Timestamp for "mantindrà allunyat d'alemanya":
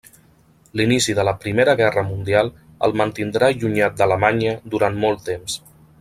3.01-4.55